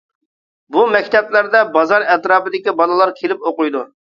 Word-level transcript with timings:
بۇ 0.77 0.85
مەكتەپلەردە 0.95 1.61
بازار 1.77 2.07
ئەتراپىدىكى 2.15 2.77
بالىلار 2.81 3.17
كېلىپ 3.21 3.47
ئوقۇيدۇ. 3.53 3.89